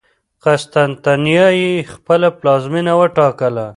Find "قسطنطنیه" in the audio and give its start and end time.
0.43-1.47